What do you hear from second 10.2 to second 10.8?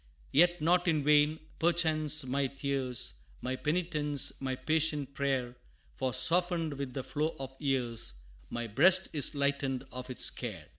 care.